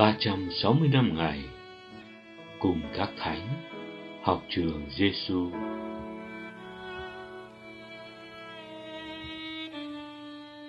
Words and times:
365 0.00 1.16
ngày 1.16 1.44
cùng 2.58 2.80
các 2.96 3.10
thánh 3.18 3.48
học 4.22 4.42
trường 4.48 4.82
Giêsu. 4.90 5.50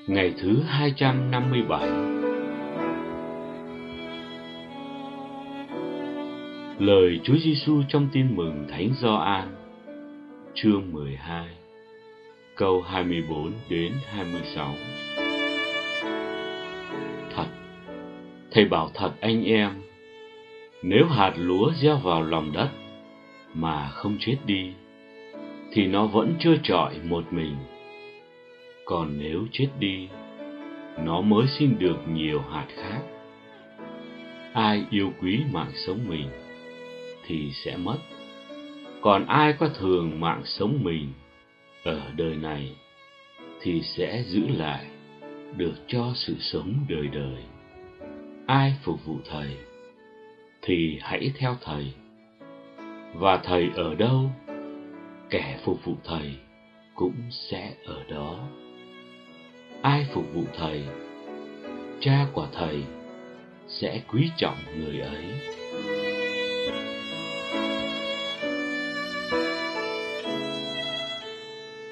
Ngày 0.08 0.34
thứ 0.38 0.62
257 0.68 1.90
Lời 6.80 7.20
Chúa 7.24 7.38
Giêsu 7.38 7.84
trong 7.90 8.08
tin 8.14 8.36
mừng 8.36 8.68
Thánh 8.70 8.90
Gioan, 9.02 9.56
chương 10.54 10.92
12, 10.92 11.48
câu 12.56 12.82
24 12.82 13.52
đến 13.70 13.92
26. 14.06 14.68
Thầy 18.52 18.66
bảo 18.66 18.92
thật 18.94 19.12
anh 19.22 19.44
em, 19.44 19.72
nếu 20.84 21.06
hạt 21.06 21.34
lúa 21.38 21.72
gieo 21.72 21.98
vào 21.98 22.24
lòng 22.24 22.52
đất 22.54 22.70
mà 23.54 23.90
không 23.90 24.18
chết 24.20 24.38
đi, 24.46 24.74
thì 25.72 25.88
nó 25.88 26.06
vẫn 26.06 26.36
chưa 26.40 26.56
trọi 26.64 26.96
một 27.04 27.34
mình. 27.34 27.56
Còn 28.86 29.20
nếu 29.20 29.48
chết 29.52 29.68
đi, 29.80 30.08
nó 31.04 31.22
mới 31.22 31.48
xin 31.48 31.80
được 31.80 31.98
nhiều 32.08 32.42
hạt 32.52 32.68
khác. 32.76 33.02
Ai 34.54 34.84
yêu 34.90 35.12
quý 35.22 35.40
mạng 35.52 35.72
sống 35.76 36.00
mình 36.08 36.28
thì 37.26 37.52
sẽ 37.52 37.78
mất. 37.78 37.98
Còn 39.02 39.26
ai 39.26 39.54
có 39.54 39.70
thường 39.80 40.20
mạng 40.20 40.42
sống 40.46 40.80
mình 40.84 41.14
ở 41.84 42.02
đời 42.16 42.36
này 42.36 42.72
thì 43.62 43.82
sẽ 43.82 44.24
giữ 44.28 44.48
lại 44.48 44.86
được 45.58 45.76
cho 45.88 46.12
sự 46.16 46.36
sống 46.40 46.74
đời 46.90 47.08
đời. 47.08 47.44
Ai 48.52 48.74
phục 48.84 49.06
vụ 49.06 49.16
Thầy 49.30 49.48
thì 50.62 50.98
hãy 51.02 51.32
theo 51.38 51.58
Thầy. 51.64 51.94
Và 53.14 53.38
Thầy 53.38 53.70
ở 53.76 53.96
đâu, 53.96 54.32
kẻ 55.30 55.60
phục 55.64 55.86
vụ 55.86 55.96
Thầy 56.04 56.36
cũng 56.96 57.16
sẽ 57.32 57.74
ở 57.86 58.04
đó. 58.10 58.48
Ai 59.82 60.08
phục 60.14 60.26
vụ 60.34 60.44
Thầy, 60.58 60.84
cha 62.00 62.28
của 62.34 62.48
Thầy 62.54 62.84
sẽ 63.68 64.02
quý 64.14 64.30
trọng 64.38 64.58
người 64.78 65.00
ấy. 65.00 65.26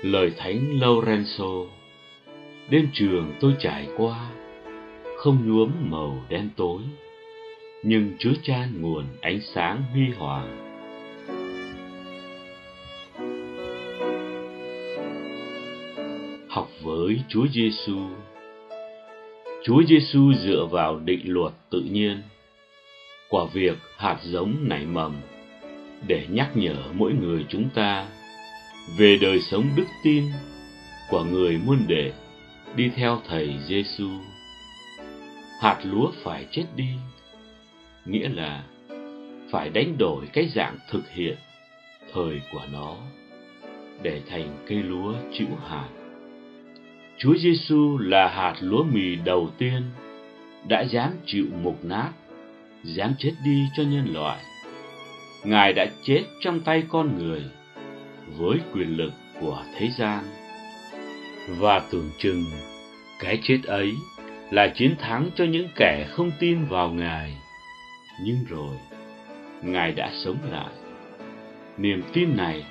Lời 0.03 0.31
Thánh 0.37 0.79
Lorenzo 0.79 1.67
Đêm 2.69 2.87
trường 2.93 3.33
tôi 3.39 3.55
trải 3.59 3.87
qua 3.97 4.29
không 5.19 5.37
nhuốm 5.47 5.71
màu 5.79 6.25
đen 6.29 6.49
tối, 6.55 6.81
Nhưng 7.83 8.11
chứa 8.19 8.33
chan 8.43 8.81
nguồn 8.81 9.05
ánh 9.21 9.39
sáng 9.41 9.83
huy 9.91 10.09
hoàng 10.17 10.57
Học 16.49 16.69
với 16.81 17.19
Chúa 17.29 17.47
Giêsu 17.47 17.99
Chúa 19.63 19.83
Giêsu 19.83 20.33
dựa 20.33 20.67
vào 20.71 20.99
định 20.99 21.21
luật 21.23 21.53
tự 21.69 21.81
nhiên, 21.81 22.21
Quả 23.29 23.45
việc 23.53 23.77
hạt 23.97 24.17
giống 24.23 24.55
nảy 24.61 24.85
mầm 24.85 25.15
Để 26.07 26.27
nhắc 26.29 26.49
nhở 26.55 26.75
mỗi 26.93 27.13
người 27.13 27.45
chúng 27.49 27.69
ta 27.75 28.07
về 28.97 29.17
đời 29.21 29.39
sống 29.39 29.69
đức 29.75 29.87
tin 30.03 30.23
của 31.09 31.23
người 31.23 31.59
môn 31.65 31.79
đệ 31.87 32.11
đi 32.75 32.91
theo 32.95 33.21
thầy 33.27 33.55
Giêsu. 33.67 34.09
Hạt 35.59 35.79
lúa 35.83 36.11
phải 36.23 36.47
chết 36.51 36.65
đi, 36.75 36.89
nghĩa 38.05 38.29
là 38.29 38.63
phải 39.51 39.69
đánh 39.69 39.97
đổi 39.97 40.25
cái 40.33 40.47
dạng 40.55 40.77
thực 40.91 41.09
hiện 41.09 41.37
thời 42.13 42.41
của 42.51 42.63
nó 42.71 42.95
để 44.01 44.21
thành 44.29 44.65
cây 44.67 44.77
lúa 44.83 45.13
chịu 45.33 45.47
hạt. 45.67 45.89
Chúa 47.17 47.35
Giêsu 47.37 47.97
là 47.97 48.27
hạt 48.27 48.55
lúa 48.59 48.83
mì 48.83 49.15
đầu 49.15 49.49
tiên 49.57 49.81
đã 50.67 50.81
dám 50.81 51.11
chịu 51.25 51.45
mục 51.63 51.85
nát, 51.85 52.11
dám 52.83 53.13
chết 53.19 53.33
đi 53.45 53.65
cho 53.77 53.83
nhân 53.83 54.13
loại. 54.13 54.39
Ngài 55.43 55.73
đã 55.73 55.85
chết 56.03 56.23
trong 56.41 56.59
tay 56.59 56.83
con 56.89 57.17
người 57.17 57.43
với 58.37 58.57
quyền 58.73 58.97
lực 58.97 59.11
của 59.41 59.63
thế 59.77 59.89
gian. 59.97 60.23
Và 61.47 61.79
tưởng 61.91 62.09
chừng 62.17 62.45
cái 63.19 63.39
chết 63.43 63.59
ấy 63.63 63.93
là 64.51 64.67
chiến 64.67 64.95
thắng 64.99 65.29
cho 65.35 65.45
những 65.45 65.67
kẻ 65.75 66.07
không 66.09 66.31
tin 66.39 66.65
vào 66.65 66.89
Ngài. 66.89 67.37
Nhưng 68.23 68.45
rồi, 68.49 68.77
Ngài 69.61 69.91
đã 69.91 70.11
sống 70.13 70.37
lại. 70.51 70.73
Niềm 71.77 72.03
tin 72.13 72.37
này 72.37 72.65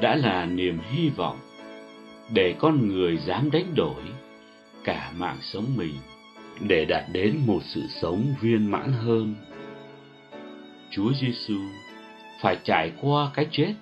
đã 0.00 0.16
là 0.16 0.46
niềm 0.46 0.78
hy 0.90 1.08
vọng 1.08 1.38
để 2.34 2.54
con 2.58 2.88
người 2.88 3.16
dám 3.16 3.50
đánh 3.50 3.74
đổi 3.76 4.02
cả 4.84 5.10
mạng 5.16 5.38
sống 5.40 5.66
mình 5.76 5.94
để 6.60 6.84
đạt 6.84 7.04
đến 7.12 7.38
một 7.46 7.60
sự 7.64 7.82
sống 8.00 8.34
viên 8.40 8.70
mãn 8.70 8.92
hơn. 8.92 9.34
Chúa 10.90 11.12
Giêsu 11.20 11.60
phải 12.40 12.56
trải 12.64 12.92
qua 13.00 13.30
cái 13.34 13.46
chết 13.50 13.74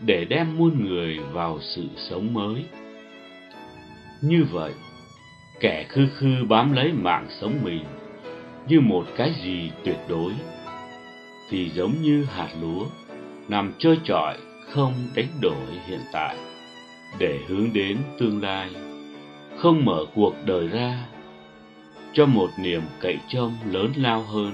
để 0.00 0.24
đem 0.24 0.58
muôn 0.58 0.84
người 0.84 1.18
vào 1.32 1.58
sự 1.60 1.88
sống 1.96 2.34
mới. 2.34 2.64
Như 4.20 4.44
vậy, 4.52 4.72
kẻ 5.60 5.86
khư 5.88 6.08
khư 6.16 6.44
bám 6.48 6.72
lấy 6.72 6.92
mạng 6.92 7.26
sống 7.40 7.54
mình 7.62 7.84
như 8.68 8.80
một 8.80 9.06
cái 9.16 9.32
gì 9.44 9.70
tuyệt 9.84 9.98
đối, 10.08 10.32
thì 11.50 11.70
giống 11.70 11.94
như 12.02 12.24
hạt 12.24 12.48
lúa 12.62 12.86
nằm 13.48 13.72
trơ 13.78 13.94
trọi 14.04 14.36
không 14.70 14.94
đánh 15.14 15.28
đổi 15.40 15.66
hiện 15.86 16.00
tại 16.12 16.36
để 17.18 17.38
hướng 17.48 17.72
đến 17.72 17.96
tương 18.18 18.42
lai, 18.42 18.70
không 19.58 19.84
mở 19.84 20.04
cuộc 20.14 20.34
đời 20.46 20.68
ra 20.68 21.06
cho 22.12 22.26
một 22.26 22.50
niềm 22.58 22.82
cậy 23.00 23.18
trông 23.28 23.52
lớn 23.64 23.92
lao 23.96 24.22
hơn. 24.22 24.52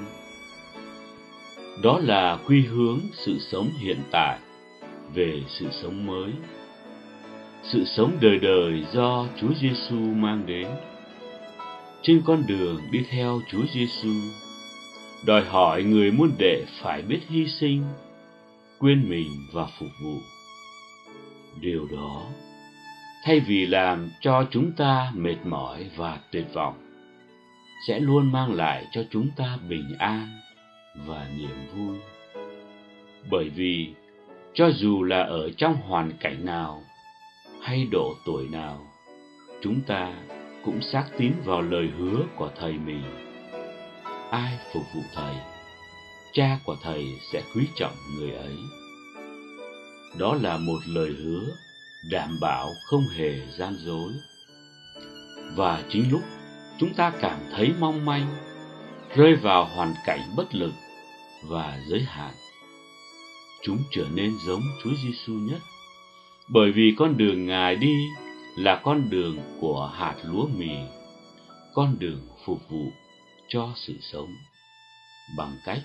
Đó 1.83 2.01
là 2.03 2.39
quy 2.47 2.61
hướng 2.61 3.01
sự 3.13 3.39
sống 3.39 3.69
hiện 3.79 3.99
tại 4.11 4.39
về 5.15 5.43
sự 5.49 5.67
sống 5.83 6.07
mới. 6.07 6.31
Sự 7.63 7.85
sống 7.85 8.13
đời 8.21 8.39
đời 8.39 8.85
do 8.93 9.27
Chúa 9.41 9.55
Giêsu 9.61 9.97
mang 9.97 10.43
đến. 10.47 10.67
Trên 12.03 12.23
con 12.27 12.47
đường 12.47 12.81
đi 12.91 13.05
theo 13.11 13.41
Chúa 13.51 13.63
Giêsu, 13.75 14.15
đòi 15.27 15.45
hỏi 15.45 15.83
người 15.83 16.11
môn 16.11 16.31
đệ 16.39 16.65
phải 16.83 17.03
biết 17.03 17.21
hy 17.29 17.47
sinh, 17.47 17.85
quên 18.79 19.11
mình 19.11 19.31
và 19.53 19.67
phục 19.79 19.89
vụ. 20.03 20.19
Điều 21.61 21.89
đó, 21.93 22.27
thay 23.25 23.41
vì 23.41 23.67
làm 23.67 24.11
cho 24.21 24.47
chúng 24.51 24.73
ta 24.73 25.13
mệt 25.15 25.37
mỏi 25.45 25.91
và 25.97 26.21
tuyệt 26.33 26.47
vọng, 26.55 26.75
sẽ 27.89 28.01
luôn 28.01 28.33
mang 28.33 28.53
lại 28.55 28.87
cho 28.93 29.05
chúng 29.11 29.29
ta 29.37 29.59
bình 29.69 29.95
an 29.99 30.41
và 31.07 31.29
niềm 31.37 31.67
vui. 31.75 31.99
Bởi 33.31 33.49
vì 33.49 33.95
cho 34.55 34.71
dù 34.71 35.03
là 35.03 35.23
ở 35.23 35.51
trong 35.57 35.77
hoàn 35.77 36.13
cảnh 36.21 36.45
nào 36.45 36.83
hay 37.63 37.87
độ 37.93 38.15
tuổi 38.27 38.49
nào, 38.53 38.87
chúng 39.63 39.81
ta 39.81 40.13
cũng 40.67 40.83
xác 40.83 41.05
tín 41.19 41.33
vào 41.45 41.63
lời 41.63 41.91
hứa 41.99 42.23
của 42.37 42.51
thầy 42.61 42.73
mình. 42.73 43.03
Ai 44.31 44.59
phục 44.73 44.83
vụ 44.95 45.01
thầy, 45.15 45.35
cha 46.33 46.59
của 46.65 46.77
thầy 46.83 47.05
sẽ 47.33 47.43
quý 47.55 47.67
trọng 47.77 47.95
người 48.17 48.31
ấy. 48.31 48.57
Đó 50.19 50.39
là 50.43 50.57
một 50.57 50.79
lời 50.87 51.11
hứa 51.11 51.47
đảm 52.11 52.39
bảo 52.41 52.73
không 52.85 53.05
hề 53.17 53.33
gian 53.59 53.77
dối. 53.85 54.13
Và 55.57 55.83
chính 55.89 56.11
lúc 56.11 56.23
chúng 56.79 56.95
ta 56.95 57.13
cảm 57.21 57.41
thấy 57.53 57.73
mong 57.81 58.05
manh, 58.05 58.27
rơi 59.17 59.35
vào 59.35 59.65
hoàn 59.65 59.95
cảnh 60.05 60.21
bất 60.37 60.55
lực 60.55 60.73
và 61.43 61.79
giới 61.89 62.01
hạn, 62.01 62.33
chúng 63.63 63.79
trở 63.91 64.05
nên 64.15 64.33
giống 64.47 64.63
Chúa 64.83 64.93
Giêsu 65.05 65.33
nhất. 65.33 65.61
Bởi 66.49 66.73
vì 66.73 66.95
con 66.99 67.17
đường 67.17 67.47
Ngài 67.47 67.77
đi 67.77 67.95
là 68.57 68.81
con 68.83 69.11
đường 69.11 69.39
của 69.61 69.93
hạt 69.95 70.15
lúa 70.23 70.47
mì, 70.47 70.77
con 71.75 71.97
đường 71.99 72.21
phục 72.45 72.69
vụ 72.69 72.85
cho 73.49 73.69
sự 73.75 73.95
sống 74.01 74.29
bằng 75.37 75.57
cách 75.65 75.83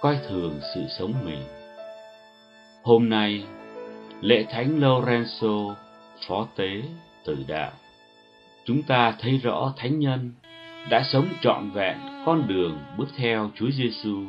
coi 0.00 0.18
thường 0.28 0.60
sự 0.74 0.80
sống 0.98 1.12
mình. 1.24 1.42
Hôm 2.82 3.08
nay, 3.08 3.44
lễ 4.20 4.46
thánh 4.50 4.80
Lorenzo 4.80 5.74
phó 6.28 6.48
tế 6.56 6.82
tử 7.24 7.44
đạo, 7.48 7.72
chúng 8.64 8.82
ta 8.82 9.16
thấy 9.20 9.38
rõ 9.38 9.72
thánh 9.76 9.98
nhân 9.98 10.32
đã 10.90 11.04
sống 11.12 11.28
trọn 11.42 11.70
vẹn 11.70 11.96
con 12.26 12.48
đường 12.48 12.78
bước 12.98 13.08
theo 13.16 13.50
Chúa 13.54 13.70
Giêsu 13.70 14.24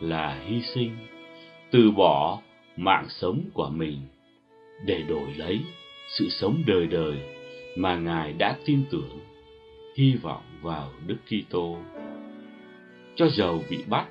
là 0.00 0.40
hy 0.46 0.62
sinh 0.62 0.96
từ 1.70 1.90
bỏ 1.90 2.40
mạng 2.76 3.06
sống 3.08 3.40
của 3.54 3.68
mình 3.68 4.00
để 4.84 5.02
đổi 5.02 5.34
lấy 5.36 5.60
sự 6.08 6.28
sống 6.28 6.62
đời 6.66 6.86
đời 6.86 7.18
mà 7.76 7.96
Ngài 7.96 8.32
đã 8.32 8.56
tin 8.64 8.84
tưởng, 8.90 9.18
hy 9.96 10.14
vọng 10.22 10.42
vào 10.62 10.90
Đức 11.06 11.16
Kitô. 11.26 11.76
cho 13.16 13.28
dầu 13.28 13.62
bị 13.70 13.78
bắt, 13.88 14.06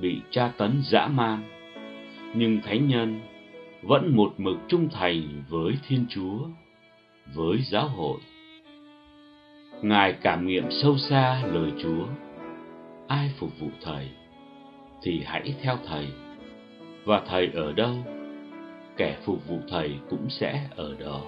bị 0.00 0.20
tra 0.30 0.52
tấn 0.56 0.82
dã 0.90 1.06
man, 1.06 1.42
nhưng 2.34 2.60
thánh 2.60 2.88
nhân 2.88 3.20
vẫn 3.82 4.16
một 4.16 4.34
mực 4.38 4.56
trung 4.68 4.88
thành 4.92 5.42
với 5.48 5.74
Thiên 5.88 6.06
Chúa, 6.08 6.38
với 7.34 7.58
giáo 7.70 7.88
hội. 7.88 8.20
Ngài 9.82 10.12
cảm 10.12 10.46
nghiệm 10.46 10.64
sâu 10.70 10.98
xa 10.98 11.42
lời 11.52 11.72
Chúa, 11.82 12.06
ai 13.08 13.30
phục 13.38 13.58
vụ 13.60 13.68
Thầy 13.82 14.08
thì 15.02 15.22
hãy 15.24 15.54
theo 15.62 15.78
Thầy, 15.86 16.06
và 17.04 17.22
Thầy 17.26 17.50
ở 17.54 17.72
đâu, 17.72 17.96
kẻ 18.98 19.16
phục 19.24 19.48
vụ 19.48 19.58
Thầy 19.68 19.98
cũng 20.10 20.26
sẽ 20.30 20.68
ở 20.76 20.94
đó. 20.98 21.22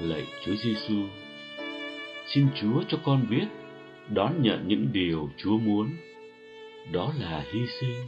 Lạy 0.00 0.26
Chúa 0.44 0.54
Giêsu, 0.54 1.02
xin 2.26 2.46
Chúa 2.54 2.82
cho 2.88 2.98
con 3.04 3.26
biết 3.30 3.46
đón 4.08 4.42
nhận 4.42 4.68
những 4.68 4.88
điều 4.92 5.30
Chúa 5.36 5.58
muốn, 5.58 5.90
đó 6.92 7.12
là 7.20 7.44
hy 7.52 7.60
sinh, 7.80 8.06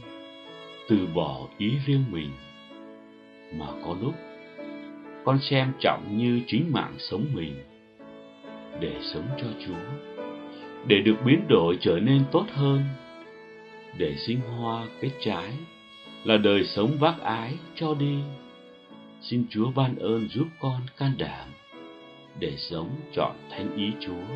từ 0.89 1.07
bỏ 1.15 1.47
ý 1.57 1.71
riêng 1.85 2.03
mình, 2.11 2.29
mà 3.53 3.65
có 3.85 3.95
lúc 4.01 4.13
con 5.23 5.39
xem 5.39 5.71
trọng 5.79 6.17
như 6.17 6.41
chính 6.47 6.71
mạng 6.71 6.95
sống 6.97 7.25
mình, 7.33 7.55
để 8.79 8.95
sống 9.01 9.27
cho 9.37 9.47
Chúa, 9.65 10.13
để 10.87 11.01
được 11.01 11.15
biến 11.25 11.45
đổi 11.49 11.77
trở 11.81 11.99
nên 11.99 12.23
tốt 12.31 12.45
hơn, 12.51 12.83
để 13.97 14.15
sinh 14.17 14.39
hoa 14.39 14.87
kết 15.01 15.11
trái, 15.19 15.51
là 16.23 16.37
đời 16.37 16.63
sống 16.63 16.97
vác 16.99 17.19
ái 17.21 17.53
cho 17.75 17.93
đi. 17.93 18.15
Xin 19.21 19.45
Chúa 19.49 19.71
ban 19.71 19.95
ơn 19.95 20.27
giúp 20.29 20.47
con 20.59 20.81
can 20.97 21.13
đảm 21.17 21.47
để 22.39 22.53
sống 22.57 22.89
chọn 23.13 23.35
thánh 23.49 23.75
ý 23.77 23.91
Chúa. 23.99 24.35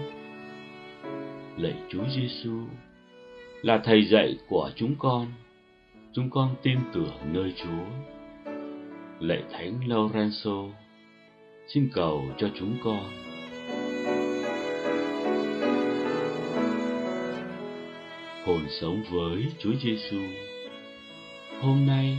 Lạy 1.58 1.74
Chúa 1.90 2.04
Giêsu 2.16 2.60
là 3.62 3.82
thầy 3.84 4.06
dạy 4.06 4.38
của 4.48 4.72
chúng 4.76 4.96
con, 5.00 5.28
chúng 6.14 6.30
con 6.30 6.56
tin 6.64 6.80
tưởng 6.94 7.18
nơi 7.34 7.54
Chúa. 7.58 7.86
Lạy 9.20 9.44
Thánh 9.52 9.80
Lorenzo, 9.88 10.72
xin 11.68 11.90
cầu 11.94 12.24
cho 12.38 12.50
chúng 12.60 12.78
con. 12.84 13.04
Hồn 18.46 18.62
sống 18.82 19.04
với 19.12 19.46
Chúa 19.60 19.74
Giêsu. 19.84 20.20
Hôm 21.62 21.86
nay, 21.88 22.18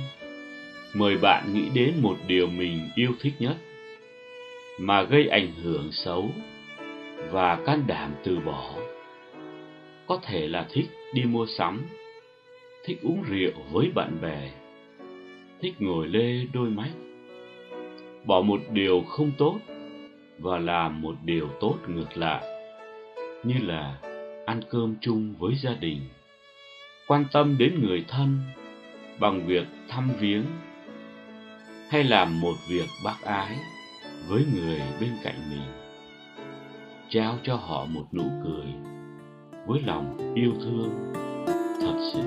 mời 0.94 1.16
bạn 1.16 1.54
nghĩ 1.54 1.68
đến 1.74 1.94
một 2.02 2.16
điều 2.26 2.46
mình 2.46 2.88
yêu 2.94 3.12
thích 3.20 3.34
nhất 3.38 3.56
mà 4.80 5.02
gây 5.02 5.28
ảnh 5.28 5.52
hưởng 5.62 5.92
xấu 5.92 6.30
và 7.30 7.58
can 7.66 7.84
đảm 7.86 8.14
từ 8.24 8.38
bỏ. 8.40 8.74
Có 10.06 10.18
thể 10.22 10.48
là 10.48 10.66
thích 10.72 10.86
đi 11.14 11.22
mua 11.22 11.46
sắm, 11.46 11.82
thích 12.84 12.98
uống 13.02 13.22
rượu 13.22 13.52
với 13.72 13.90
bạn 13.94 14.18
bè, 14.22 14.50
thích 15.60 15.74
ngồi 15.78 16.08
lê 16.08 16.46
đôi 16.52 16.68
mắt, 16.68 16.90
bỏ 18.24 18.40
một 18.40 18.60
điều 18.70 19.00
không 19.00 19.32
tốt 19.38 19.58
và 20.38 20.58
làm 20.58 21.02
một 21.02 21.14
điều 21.24 21.48
tốt 21.60 21.76
ngược 21.88 22.16
lại, 22.16 22.44
như 23.44 23.54
là 23.62 23.98
ăn 24.46 24.60
cơm 24.70 24.94
chung 25.00 25.34
với 25.38 25.54
gia 25.54 25.74
đình, 25.74 26.00
quan 27.06 27.24
tâm 27.32 27.58
đến 27.58 27.80
người 27.82 28.04
thân 28.08 28.38
bằng 29.20 29.46
việc 29.46 29.66
thăm 29.88 30.10
viếng 30.20 30.44
hay 31.90 32.04
làm 32.04 32.40
một 32.40 32.54
việc 32.68 32.86
bác 33.04 33.22
ái 33.24 33.56
với 34.28 34.44
người 34.54 34.80
bên 35.00 35.10
cạnh 35.22 35.50
mình. 35.50 35.72
Trao 37.08 37.38
cho 37.42 37.56
họ 37.56 37.84
một 37.84 38.04
nụ 38.12 38.24
cười 38.44 38.66
với 39.66 39.80
lòng 39.86 40.34
yêu 40.34 40.52
thương 40.60 41.12
thật 41.80 42.10
sự. 42.12 42.22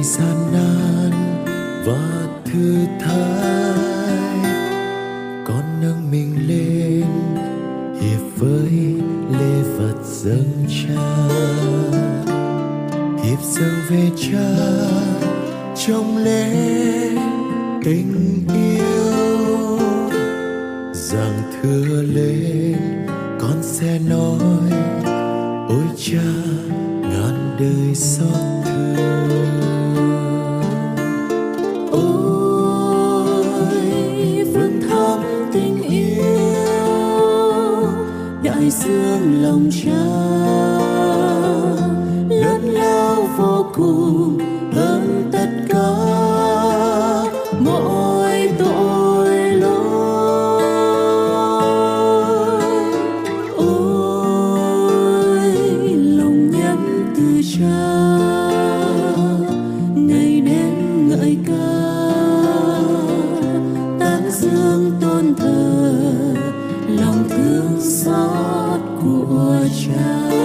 đầy 0.00 0.04
gian 0.04 0.52
nan 0.52 1.10
và 1.86 2.26
thử 2.44 2.74
thách 3.00 3.80
con 5.46 5.80
nâng 5.82 6.10
mình 6.10 6.48
lên, 6.48 7.04
hiệp 8.00 8.20
với 8.36 8.70
Lê 9.38 9.62
vật 9.76 9.96
dâng 10.04 10.66
cha. 10.68 11.02
Hiệp 13.24 13.42
dâng 13.42 13.74
về 13.88 14.10
cha 14.16 14.54
trong 15.86 16.16
lễ 16.16 16.50
tình 17.84 18.44
yêu. 18.54 19.78
Rằng 20.94 21.42
thưa 21.62 22.02
lên, 22.02 22.76
con 23.40 23.62
sẽ 23.62 23.98
nói 24.08 24.19
xót 67.78 68.80
của 69.02 69.64
cha. 69.86 70.39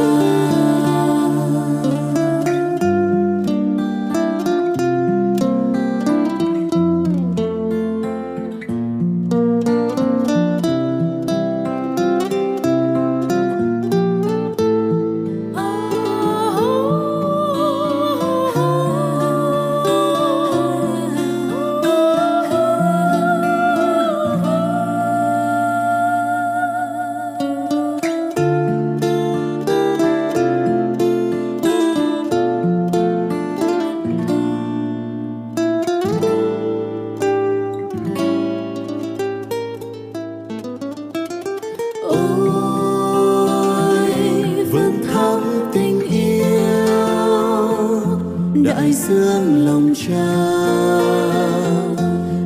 đại 48.65 48.93
dương 48.93 49.65
lòng 49.65 49.93
trao 49.95 51.05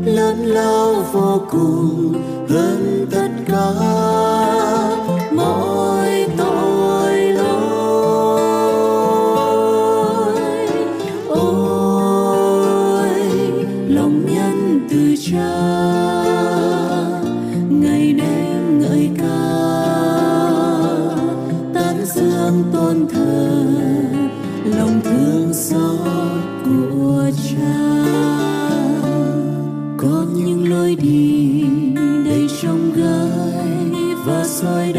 lớn 0.05 0.45
lao 0.45 0.93
vô 1.11 1.41
cùng 1.51 2.13
hơn 2.49 2.78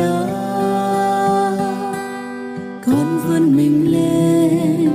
đó 0.01 0.27
con 2.87 3.21
vươn 3.27 3.57
mình 3.57 3.93
lên, 3.93 4.91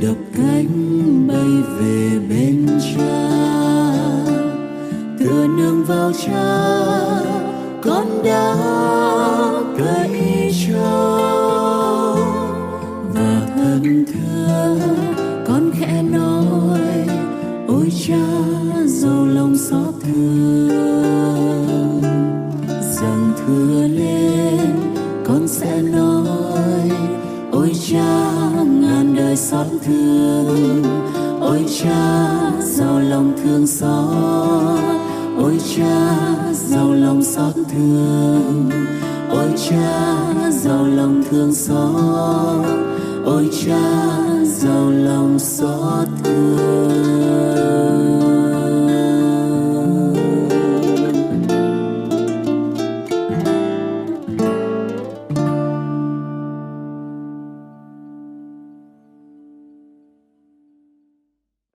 đập 0.00 0.16
cánh 0.36 1.26
bay 1.28 1.48
về 1.78 2.18
bên 2.28 2.66
cha. 2.66 3.30
Tựa 5.18 5.46
nương 5.56 5.84
vào 5.84 6.12
cha, 6.26 6.58
con 7.82 8.22
đã 8.24 8.56
cậy 9.78 10.52
trâu 10.66 12.16
và 13.14 13.40
thân 13.54 14.04
thưa 14.12 14.78
con 15.46 15.70
khẽ 15.78 16.02
nói, 16.02 16.80
ôi 17.68 17.92
cha 18.06 18.26
giàu 18.86 19.26
lòng 19.26 19.56
xót 19.56 19.94
thương 20.02 20.49
cha 39.68 40.50
giàu 40.50 40.86
lòng 40.86 41.22
thương 41.30 41.54
xót. 41.54 42.66
Ôi 43.24 43.50
cha 43.66 43.80
giàu 44.44 44.90
lòng 44.90 45.38
xót 45.38 46.08
thương. 46.24 47.89